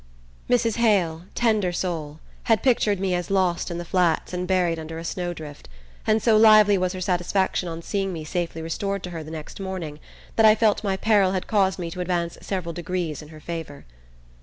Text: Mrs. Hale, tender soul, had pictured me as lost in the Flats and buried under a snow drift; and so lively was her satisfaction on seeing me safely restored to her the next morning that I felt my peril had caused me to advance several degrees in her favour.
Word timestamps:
Mrs. 0.49 0.77
Hale, 0.77 1.25
tender 1.35 1.71
soul, 1.71 2.19
had 2.45 2.63
pictured 2.63 2.99
me 2.99 3.13
as 3.13 3.29
lost 3.29 3.69
in 3.69 3.77
the 3.77 3.85
Flats 3.85 4.33
and 4.33 4.47
buried 4.47 4.79
under 4.79 4.97
a 4.97 5.03
snow 5.05 5.31
drift; 5.31 5.69
and 6.07 6.23
so 6.23 6.37
lively 6.37 6.75
was 6.75 6.93
her 6.93 6.99
satisfaction 7.01 7.69
on 7.69 7.83
seeing 7.83 8.11
me 8.11 8.23
safely 8.23 8.63
restored 8.63 9.03
to 9.03 9.11
her 9.11 9.23
the 9.23 9.29
next 9.29 9.59
morning 9.59 9.99
that 10.37 10.45
I 10.47 10.55
felt 10.55 10.83
my 10.83 10.97
peril 10.97 11.33
had 11.33 11.45
caused 11.45 11.77
me 11.77 11.91
to 11.91 12.01
advance 12.01 12.39
several 12.41 12.73
degrees 12.73 13.21
in 13.21 13.27
her 13.27 13.39
favour. 13.39 13.85